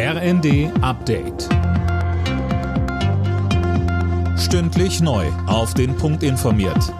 RND 0.00 0.70
Update. 0.80 1.48
Stündlich 4.38 5.00
neu. 5.00 5.26
Auf 5.48 5.74
den 5.74 5.96
Punkt 5.96 6.22
informiert. 6.22 6.94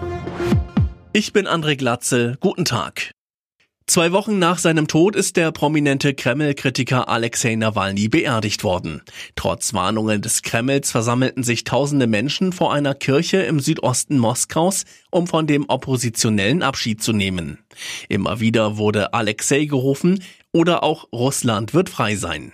Ich 1.13 1.31
bin 1.31 1.47
André 1.47 1.77
Glatzel. 1.77 2.35
Guten 2.41 2.65
Tag. 2.65 3.11
Zwei 3.87 4.11
Wochen 4.11 4.37
nach 4.37 4.59
seinem 4.59 4.89
Tod 4.89 5.15
ist 5.15 5.37
der 5.37 5.53
prominente 5.53 6.13
Kreml-Kritiker 6.13 7.07
Alexei 7.07 7.55
Nawalny 7.55 8.09
beerdigt 8.09 8.65
worden. 8.65 9.01
Trotz 9.37 9.73
Warnungen 9.73 10.21
des 10.21 10.41
Kremls 10.41 10.91
versammelten 10.91 11.43
sich 11.43 11.63
tausende 11.63 12.05
Menschen 12.05 12.51
vor 12.51 12.73
einer 12.73 12.95
Kirche 12.95 13.37
im 13.37 13.61
Südosten 13.61 14.17
Moskaus, 14.17 14.83
um 15.09 15.25
von 15.25 15.47
dem 15.47 15.69
Oppositionellen 15.69 16.61
Abschied 16.63 17.01
zu 17.01 17.13
nehmen. 17.13 17.59
Immer 18.09 18.41
wieder 18.41 18.75
wurde 18.75 19.13
Alexei 19.13 19.63
gerufen 19.63 20.21
oder 20.51 20.83
auch 20.83 21.07
Russland 21.13 21.73
wird 21.73 21.89
frei 21.89 22.15
sein. 22.15 22.51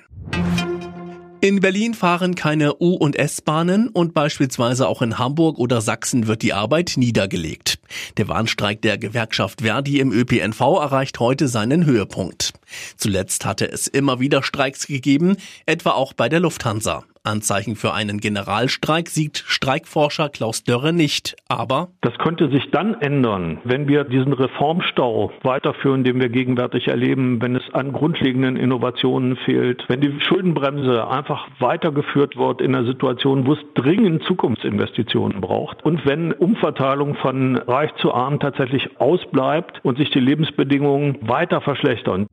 In 1.45 1.59
Berlin 1.59 1.93
fahren 1.93 2.33
keine 2.33 2.77
U- 2.79 2.95
und 2.95 3.15
S-Bahnen 3.15 3.89
und 3.89 4.15
beispielsweise 4.15 4.87
auch 4.87 5.03
in 5.03 5.19
Hamburg 5.19 5.59
oder 5.59 5.79
Sachsen 5.79 6.25
wird 6.25 6.41
die 6.41 6.53
Arbeit 6.53 6.93
niedergelegt. 6.97 7.77
Der 8.17 8.27
Warnstreik 8.27 8.81
der 8.81 8.97
Gewerkschaft 8.97 9.61
Verdi 9.61 9.99
im 9.99 10.11
ÖPNV 10.11 10.59
erreicht 10.59 11.19
heute 11.19 11.47
seinen 11.47 11.85
Höhepunkt. 11.85 12.53
Zuletzt 12.97 13.45
hatte 13.45 13.71
es 13.71 13.85
immer 13.85 14.19
wieder 14.19 14.41
Streiks 14.41 14.87
gegeben, 14.87 15.37
etwa 15.67 15.91
auch 15.91 16.13
bei 16.13 16.29
der 16.29 16.39
Lufthansa. 16.39 17.03
Anzeichen 17.25 17.75
für 17.75 17.93
einen 17.93 18.19
Generalstreik 18.19 19.09
sieht 19.09 19.43
Streikforscher 19.47 20.29
Klaus 20.29 20.63
Dörre 20.63 20.93
nicht. 20.93 21.35
Aber 21.47 21.89
das 22.01 22.17
könnte 22.17 22.49
sich 22.49 22.71
dann 22.71 22.95
ändern, 23.01 23.59
wenn 23.63 23.87
wir 23.87 24.03
diesen 24.03 24.33
Reformstau 24.33 25.31
weiterführen, 25.43 26.03
den 26.03 26.19
wir 26.19 26.29
gegenwärtig 26.29 26.87
erleben, 26.87 27.41
wenn 27.41 27.55
es 27.55 27.63
an 27.73 27.91
grundlegenden 27.91 28.57
Innovationen 28.57 29.37
fehlt, 29.37 29.83
wenn 29.87 30.01
die 30.01 30.19
Schuldenbremse 30.27 31.07
einfach 31.07 31.47
weitergeführt 31.59 32.37
wird 32.37 32.61
in 32.61 32.75
einer 32.75 32.85
Situation, 32.85 33.45
wo 33.45 33.53
es 33.53 33.59
dringend 33.73 34.23
Zukunftsinvestitionen 34.23 35.41
braucht 35.41 35.83
und 35.85 36.05
wenn 36.05 36.31
Umverteilung 36.31 37.15
von 37.15 37.57
reich 37.57 37.93
zu 38.01 38.13
arm 38.13 38.39
tatsächlich 38.39 38.99
ausbleibt 38.99 39.79
und 39.83 39.97
sich 39.97 40.09
die 40.11 40.19
Lebensbedingungen 40.19 41.17
weiter 41.21 41.61
verschlechtern. 41.61 42.27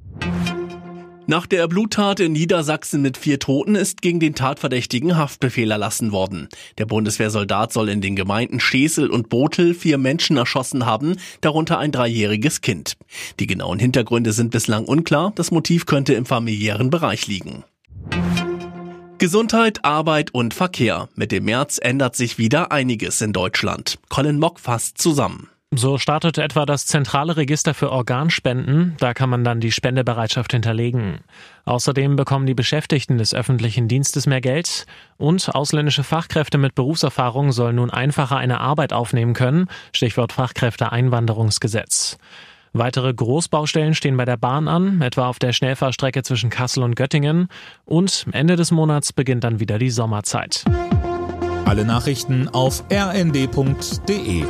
Nach 1.27 1.47
der 1.47 1.69
Bluttat 1.69 2.19
in 2.19 2.33
Niedersachsen 2.33 3.01
mit 3.01 3.17
vier 3.17 3.39
Toten 3.39 3.77
ist 3.77 4.03
gegen 4.03 4.19
den 4.19 4.35
Tatverdächtigen 4.35 5.17
Haftbefehl 5.17 5.71
erlassen 5.71 6.11
worden. 6.11 6.49
Der 6.79 6.87
Bundeswehrsoldat 6.87 7.73
soll 7.73 7.89
in 7.91 8.01
den 8.01 8.17
Gemeinden 8.17 8.59
Schesel 8.59 9.09
und 9.09 9.29
Botel 9.29 9.73
vier 9.73 9.99
Menschen 9.99 10.37
erschossen 10.37 10.85
haben, 10.85 11.17
darunter 11.41 11.79
ein 11.79 11.93
dreijähriges 11.93 12.61
Kind. 12.61 12.97
Die 13.39 13.47
genauen 13.47 13.79
Hintergründe 13.79 14.33
sind 14.33 14.51
bislang 14.51 14.85
unklar, 14.85 15.33
das 15.37 15.53
Motiv 15.53 15.87
könnte 15.87 16.15
im 16.15 16.27
familiären 16.27 16.91
Bereich 16.91 17.29
liegen. 17.29 17.63
Gesundheit, 19.19 19.85
Arbeit 19.85 20.35
und 20.35 20.53
Verkehr. 20.53 21.09
Mit 21.15 21.31
dem 21.31 21.45
März 21.45 21.79
ändert 21.81 22.17
sich 22.17 22.39
wieder 22.39 22.73
einiges 22.73 23.21
in 23.21 23.33
Deutschland. 23.33 24.01
Colin 24.09 24.41
Mock 24.41 24.59
fasst 24.59 24.99
zusammen. 24.99 25.49
So 25.75 25.97
startet 25.97 26.37
etwa 26.37 26.67
das 26.67 26.85
zentrale 26.85 27.39
Register 27.39 27.73
für 27.73 27.91
Organspenden. 27.91 28.95
Da 28.99 29.15
kann 29.15 29.31
man 29.31 29.43
dann 29.43 29.61
die 29.61 29.73
Spendebereitschaft 29.73 30.53
hinterlegen. 30.53 31.21
Außerdem 31.65 32.15
bekommen 32.15 32.45
die 32.45 32.53
Beschäftigten 32.53 33.17
des 33.17 33.35
öffentlichen 33.35 33.89
Dienstes 33.89 34.27
mehr 34.27 34.43
Geld 34.43 34.85
und 35.17 35.55
ausländische 35.55 36.05
Fachkräfte 36.05 36.59
mit 36.59 36.75
Berufserfahrung 36.75 37.53
sollen 37.53 37.77
nun 37.77 37.91
einfacher 37.91 38.37
eine 38.37 38.61
Arbeit 38.61 38.93
aufnehmen 38.93 39.33
können. 39.33 39.67
Stichwort 39.95 40.35
Fachkräfteeinwanderungsgesetz. 40.35 42.19
Weitere 42.75 43.15
Großbaustellen 43.15 43.95
stehen 43.95 44.19
bei 44.19 44.27
der 44.27 44.37
Bahn 44.37 44.69
an, 44.69 45.01
etwa 45.01 45.27
auf 45.27 45.39
der 45.39 45.55
Schnellfahrstrecke 45.55 46.23
zwischen 46.23 46.51
Kassel 46.51 46.83
und 46.83 46.97
Göttingen. 46.97 47.49
Und 47.87 48.27
Ende 48.33 48.57
des 48.57 48.73
Monats 48.73 49.15
beginnt 49.15 49.45
dann 49.45 49.59
wieder 49.59 49.79
die 49.79 49.91
Sommerzeit. 49.91 50.65
Alle 51.65 51.87
Nachrichten 51.87 52.49
auf 52.49 52.85
rnd.de 52.93 54.45